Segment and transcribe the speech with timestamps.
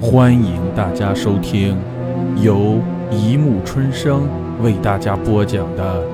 [0.00, 1.76] 欢迎大家收听
[2.40, 4.28] 由一木春生
[4.62, 6.06] 为大家播讲的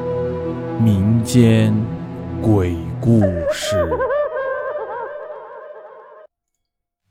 [0.81, 1.75] 民间
[2.41, 3.21] 鬼故
[3.53, 3.87] 事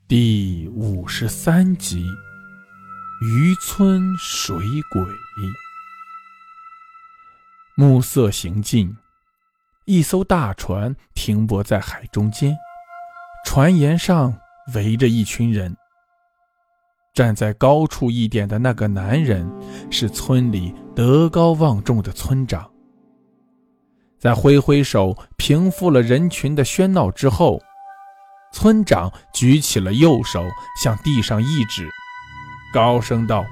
[0.08, 2.04] 第五十三集：
[3.22, 4.56] 渔村水
[4.90, 5.02] 鬼。
[7.76, 8.96] 暮色行进，
[9.84, 12.56] 一艘大船停泊在海中间，
[13.46, 14.34] 船沿上
[14.74, 15.76] 围着一群人。
[17.14, 19.48] 站在高处一点的那个男人
[19.88, 22.68] 是村里德高望重的村长。
[24.18, 27.60] 在挥挥手平复了人群的喧闹之后，
[28.52, 30.44] 村长举起了右手
[30.82, 31.88] 向地上一指，
[32.72, 33.44] 高声道。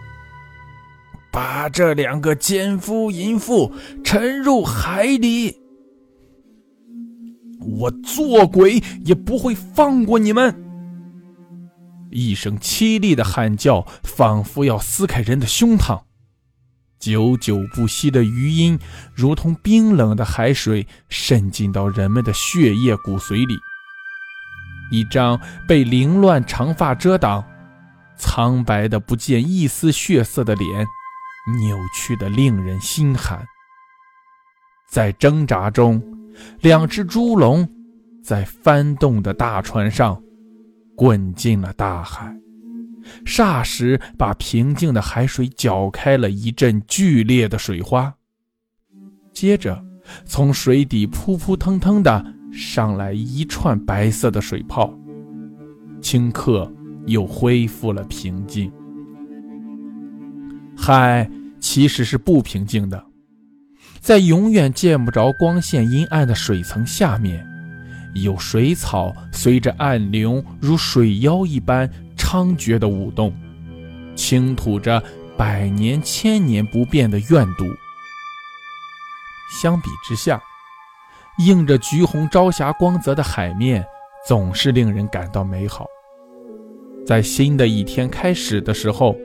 [1.30, 3.72] 把这两个奸夫淫妇
[4.04, 5.56] 沉入海里！
[7.60, 10.71] 我做鬼也不会放过你们！
[12.12, 16.02] 一声凄厉的喊叫，仿佛要撕开人的胸膛。
[17.00, 18.78] 久久不息的余音，
[19.14, 23.56] 如同冰冷的海水，渗进到人们的血液骨髓里。
[24.90, 27.44] 一张被凌乱长发遮挡、
[28.16, 30.86] 苍白的不见一丝血色的脸。
[31.58, 33.44] 扭曲的令人心寒。
[34.88, 36.00] 在挣扎中，
[36.60, 37.68] 两只猪笼
[38.22, 40.22] 在翻动的大船上
[40.96, 42.36] 滚进了大海，
[43.24, 48.14] 霎时把平静的海水搅开了一阵剧烈的水花。
[49.32, 49.82] 接着，
[50.24, 54.92] 从水底扑扑腾腾的上来一串白色的水泡，
[56.00, 56.70] 顷刻
[57.06, 58.70] 又恢复了平静。
[60.76, 61.28] 海
[61.60, 63.02] 其实是不平静的，
[64.00, 67.46] 在永远见不着光线、阴暗的水层下面，
[68.14, 73.32] 有水草随着暗流如水妖一般猖獗的舞动，
[74.14, 75.02] 倾吐着
[75.36, 77.64] 百年、千年不变的怨毒。
[79.60, 80.40] 相比之下，
[81.38, 83.84] 映着橘红朝霞光泽的海面，
[84.26, 85.86] 总是令人感到美好。
[87.06, 89.16] 在新的一天开始的时候。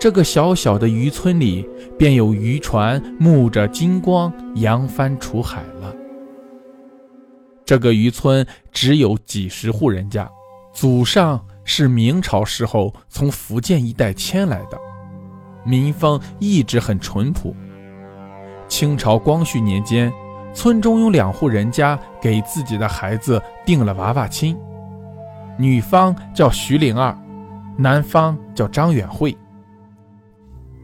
[0.00, 5.94] 这个小小的渔村里，便有渔船沐着金光扬帆出海了。
[7.68, 10.26] 这个渔村只有几十户人家，
[10.72, 14.78] 祖上是明朝时候从福建一带迁来的，
[15.66, 17.54] 民风一直很淳朴。
[18.68, 20.10] 清朝光绪年间，
[20.54, 24.56] 村中有两户人家给自己的孩子定了娃娃亲，
[25.58, 27.14] 女方叫徐灵儿，
[27.76, 29.36] 男方叫张远慧。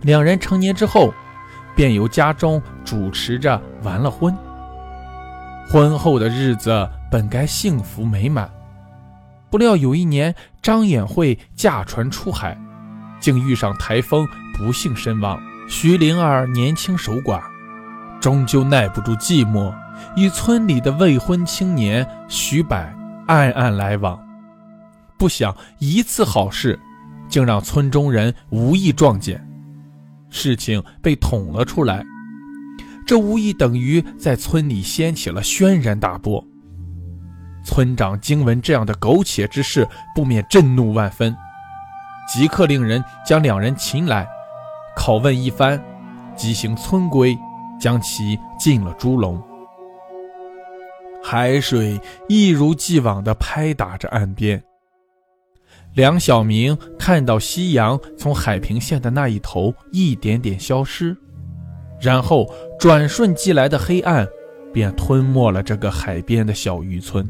[0.03, 1.15] 两人成年之后，
[1.75, 4.37] 便由家中主持着完了婚。
[5.69, 8.49] 婚后的日子本该幸福美满，
[9.51, 12.57] 不料有一年张衍慧驾船出海，
[13.19, 14.27] 竟遇上台风，
[14.57, 15.41] 不幸身亡。
[15.69, 17.43] 徐灵儿年轻守寡，
[18.21, 19.75] 终究耐不住寂寞，
[20.15, 22.77] 与村里的未婚青年徐柏
[23.27, 24.23] 暗暗来往。
[25.19, 26.79] 不想一次好事，
[27.29, 29.43] 竟让村中人无意撞见。
[30.29, 32.05] 事情被捅了出来，
[33.07, 36.45] 这无疑等于在村里掀起了轩然大波。
[37.65, 41.35] 村长惊闻这样的苟且之事，不免震怒万分，
[42.29, 44.27] 即刻令人将两人擒来，
[44.97, 45.83] 拷问一番，
[46.37, 47.37] 即行村规，
[47.81, 49.43] 将其进了猪笼。
[51.23, 51.99] 海水
[52.29, 54.63] 一如既往地拍打着岸边。
[55.95, 61.17] 梁晓明看到夕阳从海平线的那一头一点点消失，
[62.05, 62.47] 然后
[62.79, 64.29] 转瞬即来的黑暗
[64.75, 67.27] 便吞没了这个海边的小渔村。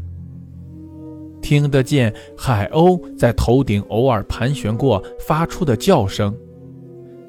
[1.40, 6.34] 听得见海鸥在头顶偶尔盘旋过发出的叫声，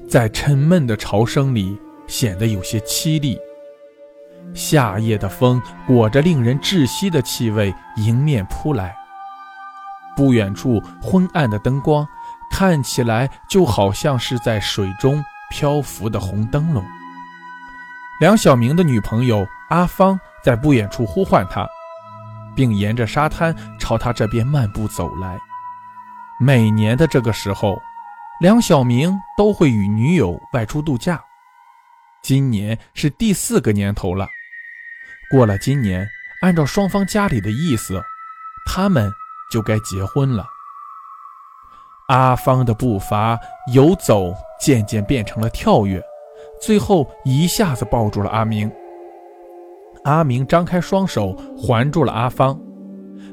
[0.08, 3.38] 在沉闷的潮声里显得有些凄厉。
[4.52, 8.96] 夏夜的风裹着令人窒息的气味迎面扑来。
[10.16, 12.04] 不远处昏暗的灯光，
[12.50, 16.82] 看起来就好像是在水中漂浮的红灯笼。
[18.18, 21.68] 梁晓明的女朋友阿芳在不远处呼唤他，
[22.54, 25.38] 并沿着沙滩朝他这边漫步走来。
[26.40, 27.80] 每年的这个时候，
[28.40, 31.22] 梁晓明都会与女友外出度假。
[32.22, 34.26] 今年是第四个年头了。
[35.30, 36.08] 过了今年，
[36.40, 38.02] 按照双方家里的意思，
[38.66, 39.12] 他们。
[39.48, 40.44] 就该结婚了。
[42.08, 43.38] 阿芳的步伐
[43.72, 46.02] 由走渐渐变成了跳跃，
[46.60, 48.70] 最后一下子抱住了阿明。
[50.04, 52.58] 阿明张开双手环住了阿芳，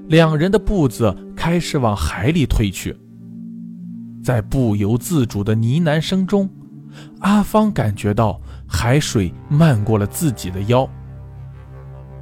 [0.07, 2.97] 两人的步子开始往海里退去。
[4.23, 6.49] 在不由自主的呢喃声中，
[7.19, 10.87] 阿芳感觉到海水漫过了自己的腰。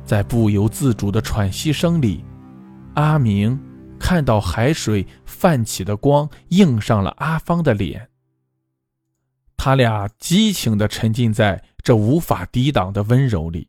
[0.04, 2.26] 在不由自主的喘息声里，
[2.96, 3.58] 阿明
[4.00, 8.06] 看到海水泛起的光映上了阿芳的脸。
[9.64, 13.68] 他俩激情地沉浸在这无法抵挡的温柔里，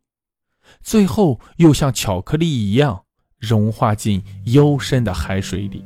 [0.81, 3.03] 最后又像巧克力一样
[3.37, 5.85] 融化进幽深的海水里。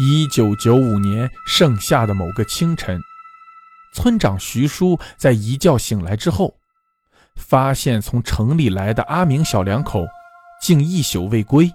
[0.00, 3.00] 一九九五年盛夏的某个清晨，
[3.94, 6.56] 村长徐叔在一觉醒来之后，
[7.36, 10.04] 发现从城里来的阿明小两口
[10.60, 11.72] 竟一宿未归。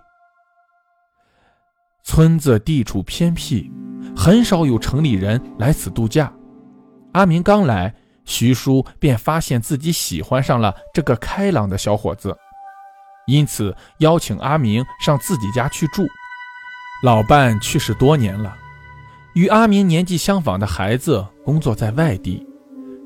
[2.03, 3.71] 村子地处偏僻，
[4.13, 6.29] 很少有城里人来此度假。
[7.13, 7.93] 阿明刚来，
[8.25, 12.35] 徐叔便发现自己喜欢上了这个开朗的小伙子，
[13.25, 16.07] 因此邀请阿明上自己家去住。
[17.03, 18.55] 老伴去世多年了，
[19.33, 22.45] 与阿明年纪相仿的孩子工作在外地，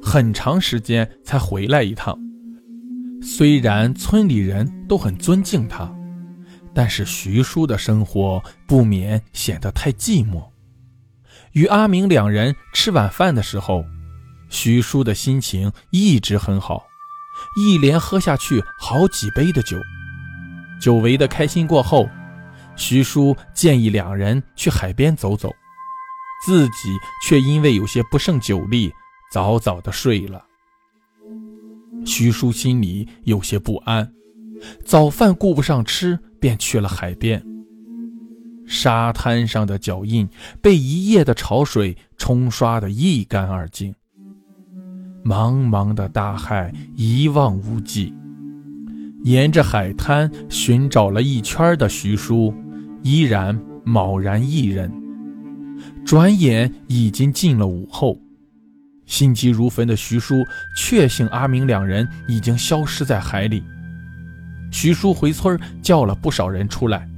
[0.01, 2.17] 很长时间才回来一趟。
[3.21, 5.93] 虽然村里人都很尊敬他，
[6.73, 10.50] 但是徐叔的生活不免显得太寂寞。
[11.53, 13.85] 与阿明两人吃晚饭的时候，
[14.49, 16.83] 徐叔的心情一直很好，
[17.57, 19.77] 一连喝下去好几杯的酒。
[20.81, 22.09] 久违的开心过后。
[22.77, 25.53] 徐叔建议两人去海边走走，
[26.45, 26.89] 自己
[27.27, 28.91] 却因为有些不胜酒力，
[29.31, 30.45] 早早的睡了。
[32.05, 34.11] 徐叔心里有些不安，
[34.85, 37.43] 早饭顾不上吃，便去了海边。
[38.71, 40.29] 沙滩上的脚印
[40.61, 43.93] 被一夜的潮水冲刷得一干二净，
[45.25, 48.13] 茫茫的大海一望无际。
[49.25, 52.53] 沿着海滩寻找了一圈的徐叔。
[53.03, 54.89] 依然茫然一人，
[56.05, 58.17] 转眼已经进了午后。
[59.05, 60.35] 心急如焚的徐叔
[60.77, 63.63] 确信阿明两人已经消失在海里。
[64.71, 67.09] 徐叔回村叫了不少人出来，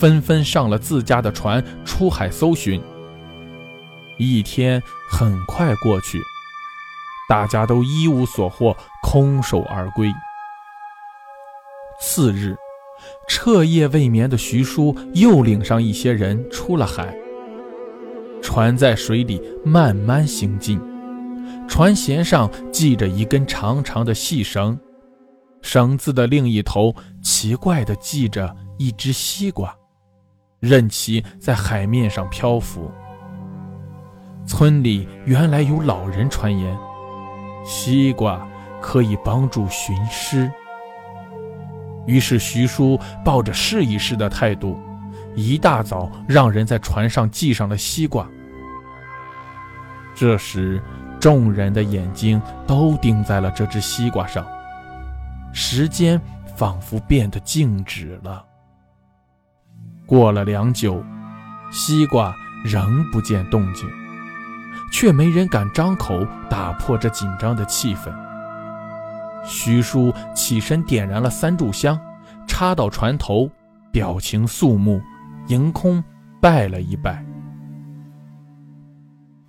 [0.00, 2.82] 纷纷上了自家的船出海搜寻。
[4.18, 6.18] 一天很快过去，
[7.28, 10.10] 大家都一无所获，空手而归。
[12.00, 12.56] 次日。
[13.26, 17.16] 彻夜未眠的徐叔又领上一些人出了海。
[18.42, 20.78] 船在水里慢慢行进，
[21.66, 24.78] 船舷上系着一根长长的细绳，
[25.62, 29.74] 绳子的另一头奇怪地系着一只西瓜，
[30.60, 32.90] 任其在海面上漂浮。
[34.46, 36.76] 村里原来有老人传言，
[37.64, 38.46] 西瓜
[38.80, 40.50] 可以帮助寻尸。
[42.06, 44.78] 于是徐叔抱着试一试的态度，
[45.36, 48.26] 一大早让人在船上系上了西瓜。
[50.14, 50.82] 这时，
[51.20, 54.44] 众人的眼睛都盯在了这只西瓜上，
[55.52, 56.20] 时间
[56.56, 58.44] 仿佛变得静止了。
[60.10, 61.04] 过了良久，
[61.70, 62.34] 西瓜
[62.64, 63.88] 仍不见动静，
[64.90, 68.12] 却没人敢张口打破这紧张的气氛。
[69.44, 71.96] 徐叔起身点燃了三炷香，
[72.48, 73.48] 插到船头，
[73.92, 75.00] 表情肃穆，
[75.46, 76.02] 迎空
[76.40, 77.24] 拜了一拜。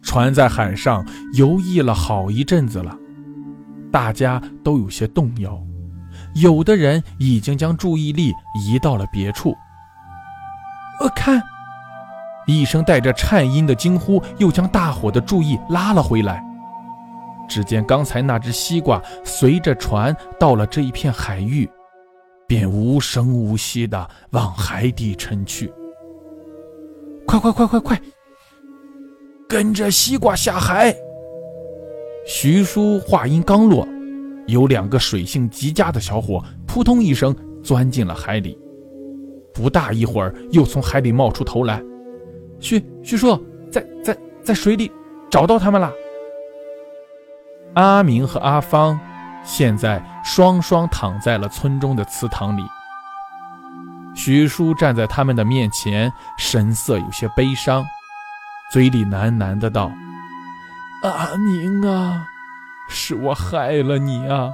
[0.04, 1.03] 船在海上
[1.34, 2.96] 游弋了好一阵子了，
[3.91, 5.60] 大家都有些动摇，
[6.36, 8.32] 有的人已经将注意力
[8.63, 9.56] 移到了别处。
[11.01, 11.41] 呃，看，
[12.46, 16.43] 一声带着颤音的惊呼，又将大伙的注意拉了回来。
[17.50, 21.67] 只见刚才那只西瓜随着船到了这一片海域，
[22.48, 25.74] 便无声无息地往海底沉去。
[27.25, 28.01] 快快快快快，
[29.50, 30.96] 跟着西瓜下海！
[32.27, 33.88] 徐叔话音刚落，
[34.46, 38.55] 有两个水性极佳的小伙扑通一声钻进了海里。
[39.53, 41.81] 不大一会儿，又从海里冒出头来。
[42.60, 44.91] 徐徐叔，在在在水里
[45.29, 45.91] 找到他们了。
[47.74, 49.00] 阿明和阿芳
[49.43, 52.63] 现在双双躺在了村中的祠堂里。
[54.13, 57.84] 徐叔站在他们的面前，神色有些悲伤，
[58.72, 59.89] 嘴里喃喃的道
[61.03, 62.27] ：“阿明啊，
[62.89, 64.51] 是我害了你啊！”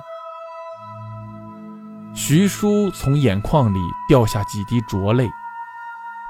[2.17, 5.29] 徐叔从眼眶里掉下几滴浊泪，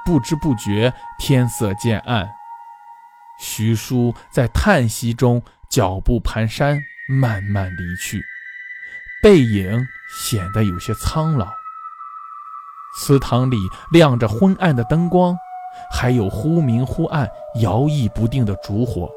[0.06, 2.30] 不知不觉天色渐暗，
[3.40, 5.42] 徐叔在叹息中。
[5.70, 6.80] 脚步蹒跚，
[7.10, 8.24] 慢慢离去，
[9.22, 9.86] 背影
[10.26, 11.46] 显得有些苍老。
[12.98, 13.58] 祠堂里
[13.92, 15.36] 亮着昏暗的灯光，
[15.92, 17.30] 还有忽明忽暗、
[17.62, 19.10] 摇曳不定的烛火。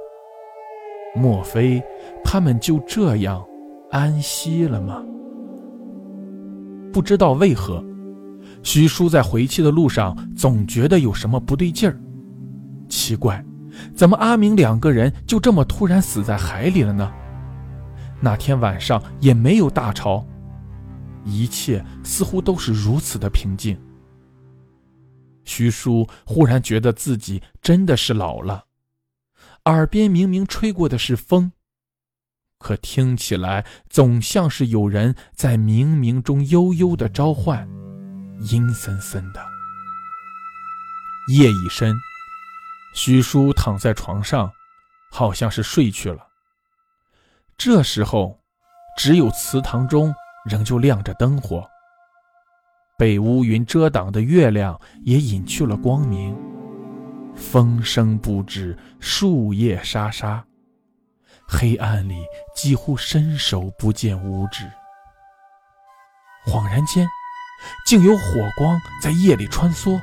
[1.15, 1.81] 莫非
[2.25, 3.47] 他们就这样
[3.93, 5.01] 安息了吗？
[6.93, 7.85] 不知道为何，
[8.63, 11.99] 徐叔在回去的路上总觉得有什么不对劲儿。
[12.89, 13.45] 奇怪，
[13.95, 17.13] 怎么阿明两个人就这么突然死在海里了呢？
[18.21, 20.27] 那天晚上也没有大潮，
[21.25, 23.79] 一切似乎都是如此的平静。
[25.45, 28.65] 徐叔忽然觉得自己真的是老了。
[29.65, 31.53] 耳边明明吹过的是风，
[32.61, 37.67] 可听起来总像是有人在冥冥中悠悠的召唤，
[38.43, 39.41] 阴森森的。
[41.33, 41.97] 夜已深，
[42.95, 44.53] 徐叔躺在床上，
[45.11, 46.29] 好像是睡去了。
[47.57, 48.39] 这时候，
[48.97, 50.15] 只有祠堂中
[50.45, 51.67] 仍旧亮着灯火，
[52.99, 56.37] 被乌云遮挡的月亮也隐去了光明。
[57.35, 60.45] 风声不止，树叶沙沙，
[61.51, 64.65] 黑暗里几乎伸手不见五指。
[66.47, 67.05] 恍然间，
[67.85, 70.01] 竟有火光在夜里穿梭，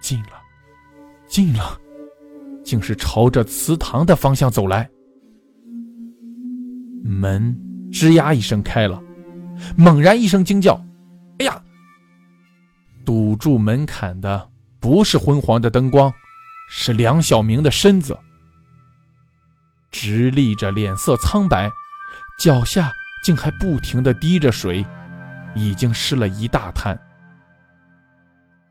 [0.00, 0.32] 近了，
[1.26, 1.80] 近了，
[2.62, 4.88] 竟是朝着祠堂的方向走来。
[7.02, 7.58] 门
[7.90, 9.02] 吱呀一声开了，
[9.74, 10.78] 猛然一声惊叫
[11.40, 11.62] ：“哎呀！”
[13.06, 14.50] 堵住门槛的。
[14.78, 16.10] 不是昏黄的灯光，
[16.70, 18.18] 是梁晓明的身子，
[19.90, 21.70] 直立着，脸色苍白，
[22.38, 22.92] 脚下
[23.24, 24.84] 竟还不停的滴着水，
[25.54, 26.98] 已经湿了一大滩。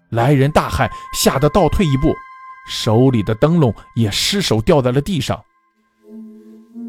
[0.09, 2.13] 来人大骇，吓得倒退一步，
[2.67, 5.39] 手里的灯笼也失手掉在了地上。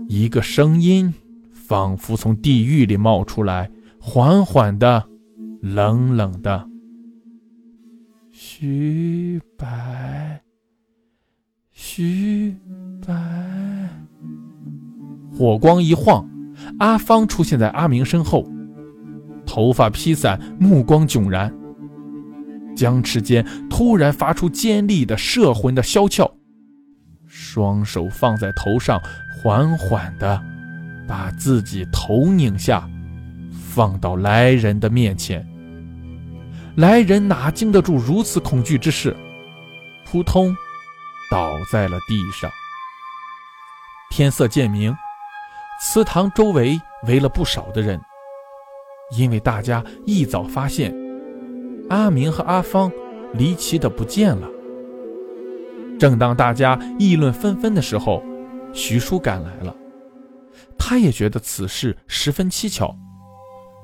[0.09, 1.15] 一个声音
[1.53, 3.71] 仿佛从地狱里冒出来，
[4.01, 5.07] 缓缓的，
[5.61, 6.67] 冷冷的。
[8.33, 10.41] 徐白，
[11.71, 12.57] 徐
[13.07, 13.15] 白，
[15.40, 16.28] 火光一晃，
[16.80, 18.47] 阿芳出现在阿明身后，
[19.47, 21.50] 头发披散，目光迥然，
[22.76, 26.30] 僵持间突然发出尖利的摄魂的啸窍，
[27.26, 29.00] 双手放在头上，
[29.42, 30.38] 缓缓的
[31.09, 32.87] 把自己头拧下，
[33.50, 35.42] 放到来人的面前。
[36.76, 39.16] 来人哪经得住如此恐惧之事，
[40.04, 40.54] 扑通
[41.30, 42.50] 倒在了地上。
[44.11, 44.94] 天色渐明，
[45.83, 47.99] 祠堂周围围了不少的人，
[49.17, 50.95] 因为大家一早发现
[51.89, 52.93] 阿明和阿芳
[53.33, 54.47] 离奇的不见了。
[55.99, 58.23] 正当大家议论纷纷的时候，
[58.75, 59.75] 徐叔赶来了，
[60.79, 62.95] 他也觉得此事十分蹊跷，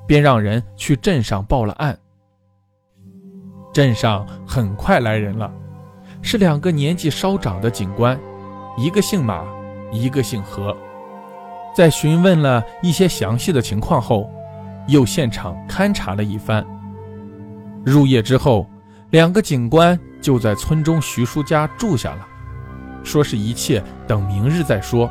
[0.07, 1.99] 便让人去镇上报了案。
[3.73, 5.51] 镇上很快来人了，
[6.21, 8.21] 是两个年纪稍长的警官，
[8.77, 9.43] 一个姓马，
[9.91, 10.77] 一个姓何。
[11.77, 14.33] 在询问了一些详细的情况后，
[14.89, 16.67] 又现场勘察了一番。
[17.85, 18.67] 入夜之后，
[19.11, 22.27] 两个警官就在村中徐叔家住下了，
[23.05, 25.07] 说是一切等明日再说。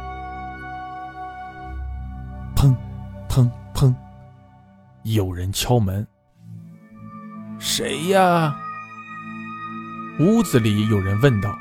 [2.56, 2.76] 砰，
[3.30, 3.94] 砰，砰，
[5.04, 6.06] 有人敲门。
[7.60, 8.56] 谁呀？
[10.20, 11.56] 屋子里有人问道。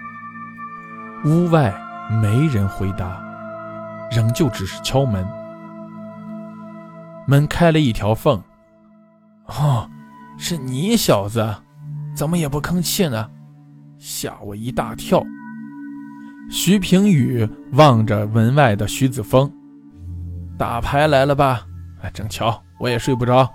[1.26, 1.74] 屋外
[2.22, 3.22] 没人回答，
[4.10, 5.26] 仍旧只是敲门。
[7.26, 8.42] 门开了一条缝。
[9.46, 9.88] 哦，
[10.38, 11.54] 是你小子，
[12.14, 13.30] 怎么也不吭气呢？
[13.98, 15.22] 吓我一大跳。
[16.50, 19.50] 徐平宇望着门外的徐子峰，
[20.58, 21.62] 打牌来了吧？
[22.02, 23.48] 哎，正巧我也睡不着。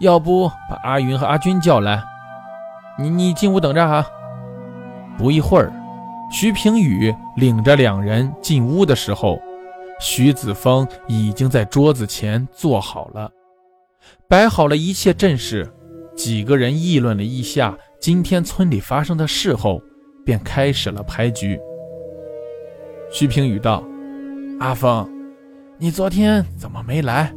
[0.00, 2.02] 要不把阿云和阿军叫来，
[2.98, 4.04] 你你进屋等着哈。
[5.16, 5.72] 不一会儿，
[6.30, 9.40] 徐平宇领着两人进屋的时候，
[10.02, 13.30] 徐子峰已经在桌子前坐好了，
[14.28, 15.72] 摆好了一切阵势。
[16.16, 19.80] 几个人议论了一下今天村里发生的事后，
[20.24, 21.58] 便开始了牌局。
[23.12, 23.84] 徐平宇道
[24.58, 25.08] ：“阿峰，
[25.78, 27.32] 你昨天怎么没来？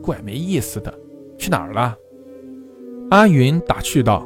[0.00, 0.94] 怪没意思的，
[1.36, 1.96] 去哪儿了？”
[3.10, 4.24] 阿云打趣道：“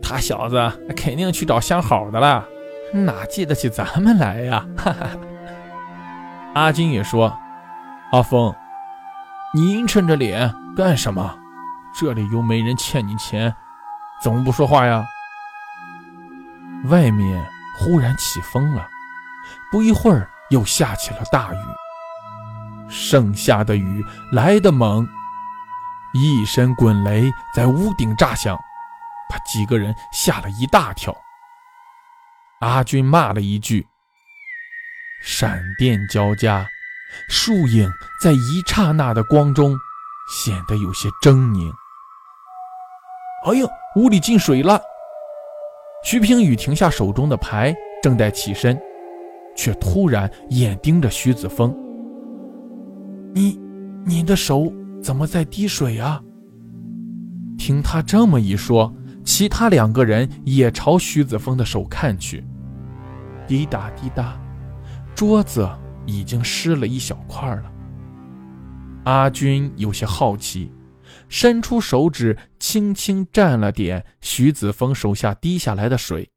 [0.00, 0.56] 他小子
[0.96, 2.48] 肯定去找相好的了，
[2.94, 5.10] 哪记得起咱们来呀？”哈哈。
[6.56, 7.38] 阿金也说
[8.12, 8.56] ：“阿峰，
[9.52, 11.38] 你阴沉着脸干什么？
[11.94, 13.54] 这里又没人欠你钱，
[14.22, 15.06] 怎么不说话呀？”
[16.88, 17.46] 外面
[17.78, 18.88] 忽然起风了，
[19.70, 21.58] 不一会儿又下起了大雨。
[22.88, 25.06] 盛夏的雨来得猛。
[26.14, 28.58] 一声滚雷在屋顶炸响，
[29.28, 31.14] 把几个人吓了一大跳。
[32.60, 33.86] 阿军骂了一句，
[35.22, 36.66] 闪电交加，
[37.28, 37.90] 树影
[38.22, 39.76] 在一刹那的光中
[40.28, 41.72] 显得有些狰狞。
[43.46, 44.80] 哎呦，屋里进水了！
[46.04, 48.78] 徐平宇停下手中的牌，正待起身，
[49.56, 51.74] 却突然眼盯着徐子峰
[53.34, 53.58] ：“你，
[54.04, 56.20] 你的手怎么在滴水啊？”
[57.58, 58.94] 听他这么一说，
[59.24, 62.44] 其他两个人也朝徐子峰的手看去。
[63.46, 64.38] 滴答滴答，
[65.16, 65.66] 桌子
[66.06, 67.72] 已经湿了一小块了。
[69.06, 70.70] 阿军有些好奇。
[71.28, 76.30] 伸出手指，轻轻蘸了点徐子峰手下滴下来的水，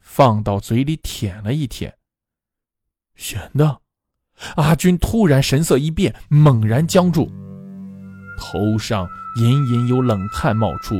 [0.00, 1.94] 放到嘴里舔了一舔。
[3.16, 3.80] 咸的。
[4.56, 7.30] 阿军突然神色一变，猛然僵住，
[8.38, 10.94] 头上隐隐有冷汗冒出。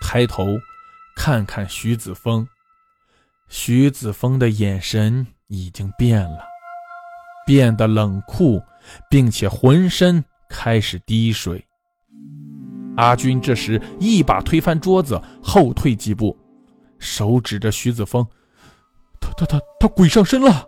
[0.00, 0.58] 抬头
[1.14, 2.48] 看看徐子峰，
[3.48, 6.38] 徐子峰的眼神已经变了，
[7.46, 8.62] 变得冷酷，
[9.08, 10.24] 并且浑身。
[10.46, 11.66] 开始滴水。
[12.96, 16.38] 阿军这时一把推翻桌子，后退几步，
[17.00, 18.24] 手指着徐子峰
[19.20, 20.64] ：“他他他他鬼上身了！”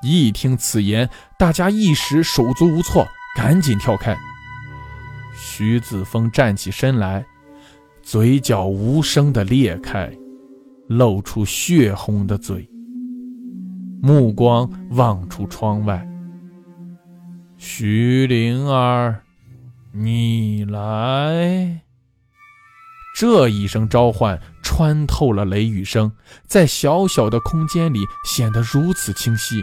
[0.00, 4.16] 一听此言，大家一时手足无措，赶紧跳开。
[5.36, 7.26] 徐子峰站起身来，
[8.00, 10.10] 嘴角无声的裂开，
[10.88, 12.66] 露出血红的嘴，
[14.02, 16.06] 目光望出窗外。
[17.56, 19.22] 徐灵儿，
[19.92, 21.80] 你来！
[23.18, 26.12] 这一声召唤穿透了雷雨声，
[26.46, 29.62] 在小小的空间里显得如此清晰。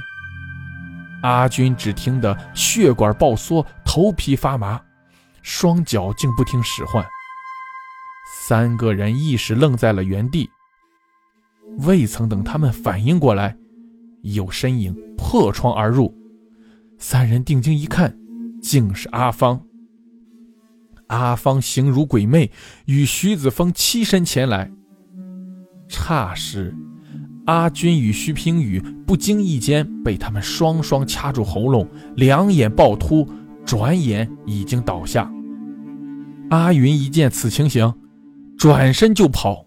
[1.21, 4.81] 阿军只听得血管爆缩，头皮发麻，
[5.43, 7.05] 双脚竟不听使唤。
[8.47, 10.49] 三个人一时愣在了原地。
[11.85, 13.55] 未曾等他们反应过来，
[14.23, 16.13] 有身影破窗而入。
[16.97, 18.17] 三人定睛一看，
[18.61, 19.61] 竟是阿芳。
[21.07, 22.49] 阿芳形如鬼魅，
[22.85, 24.71] 与徐子峰栖身前来。
[25.89, 26.73] 霎时，
[27.45, 33.27] 阿军与徐平宇不经意间被他们双双掐住喉咙，两眼暴突，
[33.65, 35.29] 转眼已经倒下。
[36.49, 37.93] 阿云一见此情形，
[38.57, 39.65] 转身就跑，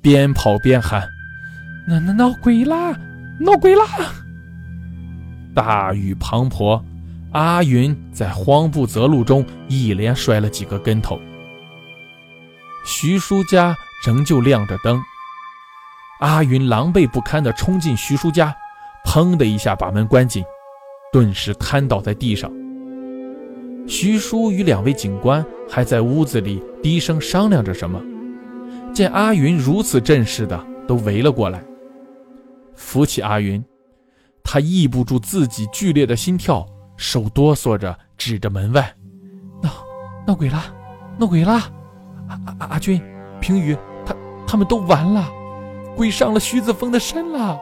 [0.00, 1.08] 边跑边喊
[1.88, 2.96] ：“闹闹闹鬼啦！
[3.40, 3.84] 闹鬼啦！”
[5.54, 6.80] 大雨滂沱，
[7.32, 11.18] 阿云在慌不择路中一连摔了几个跟头。
[12.84, 13.76] 徐叔家
[14.06, 15.02] 仍旧亮着灯，
[16.20, 18.54] 阿云狼狈不堪地冲进徐叔家，
[19.04, 20.44] 砰的一下把门关紧，
[21.12, 22.50] 顿时瘫倒在地上。
[23.88, 28.00] 徐叔与两位警官还在屋子里低声商量着什么，
[28.94, 31.62] 见阿云如此阵势的，都围了过来，
[32.80, 33.62] 扶起阿云。
[34.42, 36.66] 他抑不住自己剧烈的心跳，
[36.96, 38.96] 手哆嗦着指着门外
[39.62, 39.70] ：“闹
[40.26, 40.58] 闹鬼了，
[41.18, 41.52] 闹鬼了！
[42.26, 43.00] 阿阿阿军、
[43.38, 44.16] 平宇，他
[44.46, 45.30] 他们都完了，
[45.94, 47.60] 鬼上了徐子峰的身了。”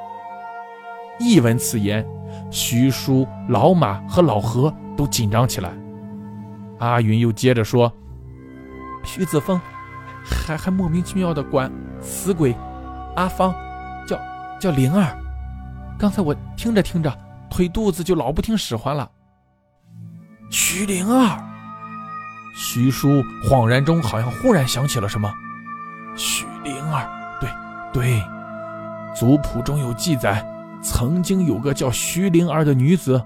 [1.18, 2.06] 一闻此言，
[2.48, 5.72] 徐叔、老马和老何都紧张起来。
[6.78, 7.92] 阿云又接着说
[9.02, 9.60] ：“徐子峰
[10.24, 12.54] 还还莫名其妙的管死鬼
[13.16, 13.52] 阿芳
[14.58, 15.16] 叫灵儿。”
[15.98, 17.18] 刚才我听着听着，
[17.50, 19.10] 腿肚子就老不听使唤了。
[20.50, 21.38] 徐灵儿，
[22.54, 25.30] 徐叔恍然中好像忽然想起了什么。
[26.16, 27.06] 徐灵儿，
[27.40, 27.50] 对
[27.92, 28.22] 对，
[29.14, 30.44] 族谱中有记载，
[30.82, 33.22] 曾经有个叫徐灵儿的女子，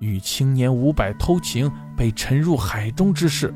[0.00, 3.54] 与青年伍佰偷情，被沉入海中之事。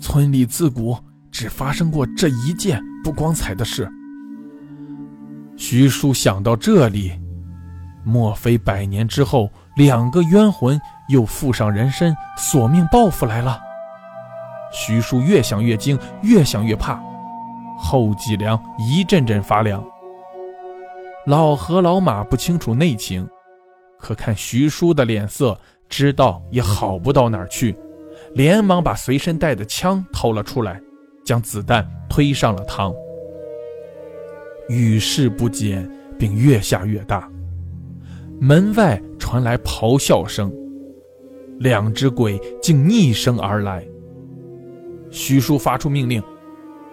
[0.00, 0.98] 村里自古
[1.30, 3.90] 只发生过这一件不光彩的事。
[5.56, 7.12] 徐叔想到这里。
[8.04, 13.58] 莫非百年之后，两个冤魂又附上人身，索命报复来了？
[14.70, 17.00] 徐叔越想越惊，越想越怕，
[17.78, 19.82] 后脊梁一阵阵发凉。
[21.26, 23.26] 老何、老马不清楚内情，
[23.98, 27.74] 可看徐叔的脸色，知道也好不到哪儿去，
[28.34, 30.78] 连忙把随身带的枪掏了出来，
[31.24, 32.94] 将子弹推上了膛。
[34.68, 37.28] 雨势不减，并越下越大。
[38.40, 40.52] 门外传来咆哮声，
[41.58, 43.86] 两只鬼竟逆声而来。
[45.10, 46.22] 徐叔发出命令：“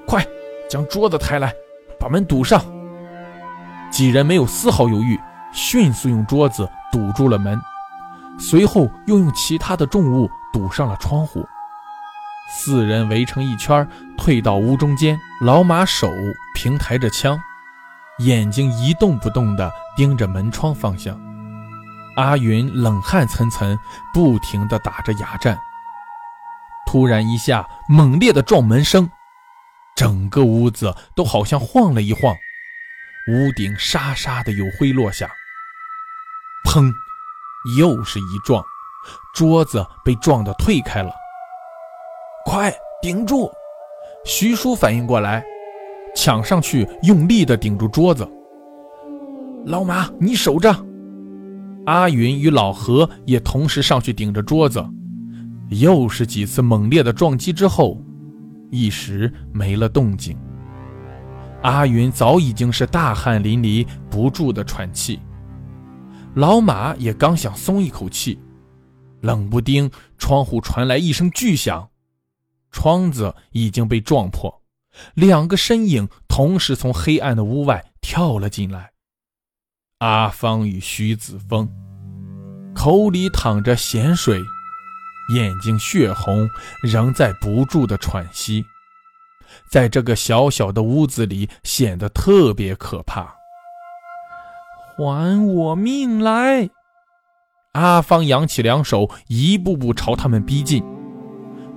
[0.06, 0.26] 快
[0.70, 1.54] 将桌子抬来，
[2.00, 2.64] 把门堵上。”
[3.92, 5.20] 几人没有丝毫犹豫，
[5.52, 7.60] 迅速用桌子堵住了门，
[8.40, 11.44] 随后又用其他的重物堵上了窗户。
[12.54, 15.18] 四人围成一圈，退到屋中间。
[15.42, 16.08] 老马手
[16.54, 17.40] 平抬着枪，
[18.24, 21.20] 眼睛一动不动地盯着门窗方向。
[22.16, 23.78] 阿云冷汗涔涔，
[24.14, 25.58] 不停地打着哑战。
[26.86, 29.10] 突然一下猛烈的撞门声，
[29.96, 32.36] 整个屋子都好像晃了一晃，
[33.30, 35.32] 屋顶沙沙的有灰落下。
[36.66, 36.92] 砰！
[37.78, 38.64] 又是一撞，
[39.34, 41.14] 桌子被撞得退开了。
[42.46, 43.50] 快顶住！
[44.26, 45.44] 徐叔反应过来，
[46.16, 48.28] 抢上去用力地顶住桌子。
[49.66, 50.74] 老马，你守着。
[51.86, 54.84] 阿云与老何也同时上去顶着桌子。
[55.70, 57.98] 又是几次猛烈的撞击之后，
[58.70, 60.38] 一时没了动静。
[61.62, 65.20] 阿云早已经是大汗淋漓，不住的喘气。
[66.36, 68.40] 老马也刚想松一口气，
[69.22, 71.88] 冷不丁窗户传来一声巨响，
[72.72, 74.61] 窗子已经被撞破，
[75.14, 78.92] 两个身影同时从黑暗的屋外跳了进来。
[80.00, 81.70] 阿芳与徐子峰，
[82.74, 84.42] 口里淌着咸水，
[85.36, 86.50] 眼睛血红，
[86.82, 88.66] 仍在不住的喘息，
[89.70, 93.36] 在这个小小的屋子里显得特别可怕。
[94.98, 96.70] 还我命来！
[97.74, 100.84] 阿芳扬起两手，一步步朝他们逼近。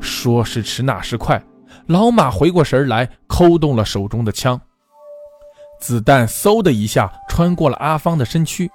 [0.01, 1.43] 说时迟，那时快，
[1.87, 4.61] 老马回过神来，扣动了手中的枪。
[5.81, 8.71] 子弹嗖的一下穿过了阿芳的身躯，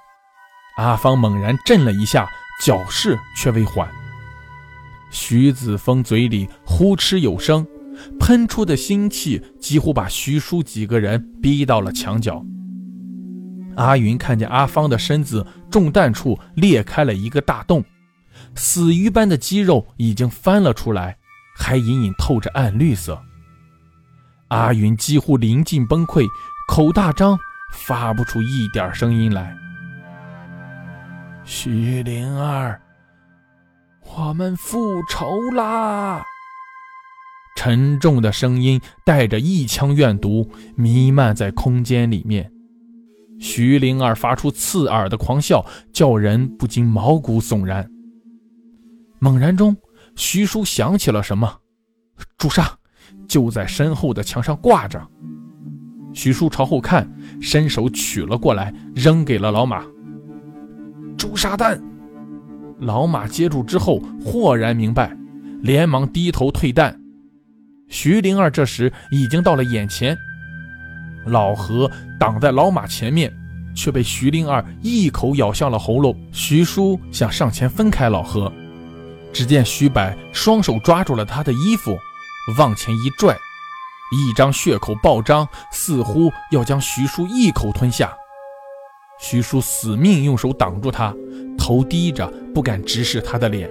[0.76, 2.28] 阿芳猛然震了一下，
[2.62, 3.88] 脚势却未缓。
[5.10, 7.66] 徐子峰嘴里呼哧有声，
[8.20, 12.44] 喷出的腥气几乎把徐叔几个人逼到了墙角。
[13.74, 17.84] 阿云看见阿芳的身子中弹处裂开了一个大洞，
[18.54, 21.16] 死鱼般的肌肉已经翻了出来，
[21.60, 23.20] 还隐隐透着暗绿色。
[24.48, 26.26] 阿云几乎临近崩溃，
[26.66, 27.38] 口大张，
[27.72, 29.56] 发不出一点声音来。
[31.44, 32.80] 徐灵儿，
[34.16, 36.24] 我们复仇啦！
[37.56, 42.50] 沉重的声音带着一腔怨毒，弥漫在空间里面。
[43.38, 47.88] 徐灵儿发出刺耳的狂笑，叫人不禁毛骨悚然。
[49.20, 49.76] 猛然中，
[50.20, 51.50] 徐叔想起了什么，
[52.36, 52.70] 朱砂
[53.26, 55.00] 就在身后的墙上挂着。
[56.12, 59.82] 徐叔朝后看，伸手取了过来，扔给了老马。
[61.16, 61.82] 朱砂弹，
[62.80, 65.16] 老马接住之后豁然明白，
[65.62, 67.00] 连忙低头退弹。
[67.88, 70.14] 徐灵儿这时已经到了眼前。
[71.24, 73.32] 老何挡在老马前面，
[73.74, 76.14] 却被徐灵儿一口咬向了喉咙。
[76.30, 78.52] 徐叔想上前分开老何，
[79.32, 81.98] 只见徐柏双手抓住了他的衣服，
[82.58, 83.36] 往前一拽，
[84.12, 88.16] 一张血口爆张，似乎要将徐叔一口吞下。
[89.18, 91.14] 徐叔死命用手挡住他，
[91.58, 93.70] 头低着，不敢直视他的脸。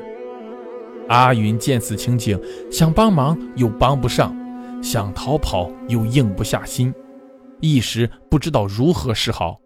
[1.08, 2.39] 阿云见此情景，
[2.72, 4.36] 想帮忙又帮不上，
[4.84, 6.93] 想逃跑又硬不下心。
[7.62, 9.58] 一时不知道如何是好，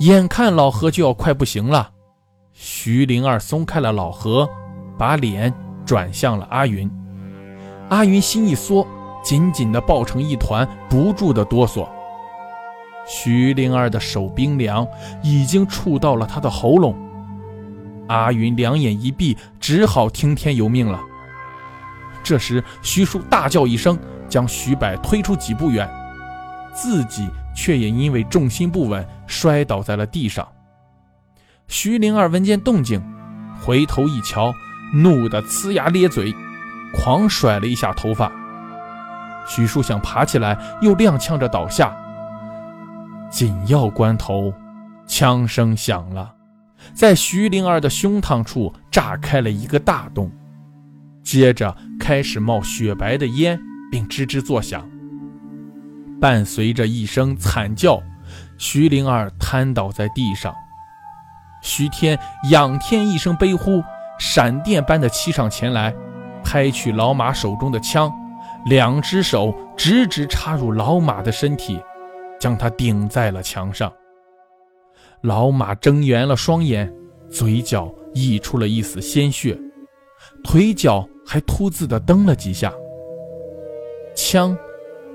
[0.00, 1.92] 眼看老何就要快不行了，
[2.52, 4.50] 徐灵儿松开了老何，
[5.02, 5.52] 把脸
[5.84, 6.88] 转向了阿云。
[7.88, 8.86] 阿云心一缩，
[9.20, 11.88] 紧紧地抱成一团，不住地哆嗦。
[13.04, 14.86] 徐灵儿的手冰凉，
[15.20, 16.94] 已经触到了他的喉咙。
[18.06, 21.00] 阿云两眼一闭，只好听天由命了。
[22.22, 25.90] 这时，徐叔大叫一声，将徐柏推出几步远。
[26.72, 30.46] 自己却也因为重心不稳摔倒在了地上。
[31.66, 33.02] 徐灵儿闻见动静，
[33.60, 34.54] 回头一瞧，
[34.92, 36.34] 怒得呲牙咧嘴，
[36.92, 38.30] 狂甩了一下头发。
[39.46, 41.96] 徐叔想爬起来，又踉跄着倒下。
[43.30, 44.52] 紧要关头，
[45.06, 46.34] 枪声响了，
[46.94, 50.30] 在徐灵儿的胸膛处炸开了一个大洞，
[51.22, 53.58] 接着开始冒雪白的烟，
[53.90, 54.86] 并吱吱作响。
[56.20, 58.00] 伴随着一声惨叫，
[58.58, 60.54] 徐灵儿瘫倒在地上。
[61.62, 62.18] 徐天
[62.50, 63.82] 仰天一声悲呼，
[64.24, 65.92] 闪电般的骑上前来，
[66.44, 68.08] 拍去老马手中的枪，
[68.66, 71.80] 两只手直直插入老马的身体，
[72.38, 73.92] 将他顶在了墙上。
[75.22, 76.90] 老马睁圆了双眼，
[77.28, 79.58] 嘴角溢出了一丝鲜血，
[80.44, 82.72] 腿脚还突兀地蹬了几下。
[84.14, 84.56] 枪。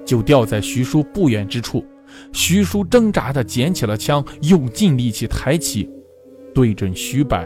[0.05, 1.85] 就掉在徐叔不远之处，
[2.31, 5.89] 徐叔挣扎地捡起了枪，用尽力气抬起，
[6.55, 7.37] 对准徐柏，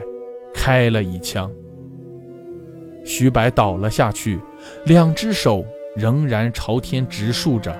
[0.53, 1.51] 开了一枪。
[3.03, 4.39] 徐白倒了下去，
[4.85, 7.75] 两只手仍然朝天直竖着，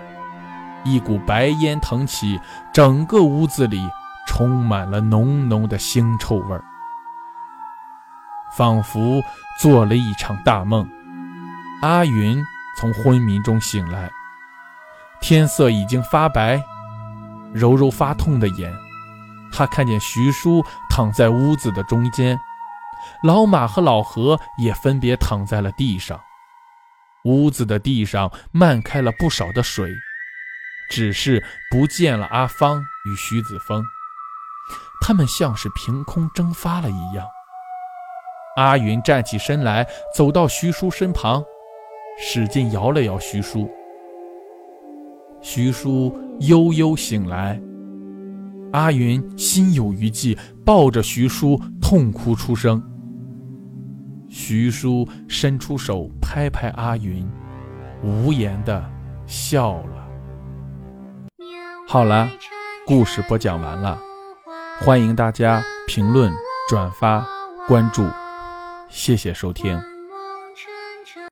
[0.84, 2.39] 一股白烟腾起，
[2.73, 3.79] 整个屋子里
[4.27, 6.63] 充满了浓浓的腥臭味儿，
[8.57, 9.21] 仿佛
[9.60, 10.88] 做了一场大梦。
[11.84, 12.43] 阿云
[12.77, 14.10] 从昏迷中醒来，
[15.19, 16.62] 天色已经发白，
[17.53, 18.73] 揉揉发痛的眼，
[19.51, 22.39] 他看见徐叔躺在屋子的中间，
[23.23, 26.19] 老马和老何也分别躺在了地上。
[27.25, 29.89] 屋子的地上漫开了不少的水。
[30.89, 33.81] 只是不见了阿芳与徐子峰，
[34.99, 37.25] 他们像是凭空蒸发了一样。
[38.57, 41.41] 阿云站起身来，走到徐叔身旁，
[42.19, 43.71] 使劲摇了摇徐叔。
[45.41, 47.57] 徐叔悠悠醒来，
[48.73, 52.83] 阿云心有余悸，抱着徐叔痛哭出声。
[54.33, 57.29] 徐叔伸出手拍拍阿云，
[58.01, 58.81] 无言的
[59.27, 60.07] 笑了。
[61.85, 62.29] 好了，
[62.87, 63.99] 故事播讲完了，
[64.79, 66.31] 欢迎大家评论、
[66.69, 67.27] 转发、
[67.67, 68.07] 关注，
[68.87, 69.90] 谢谢收听。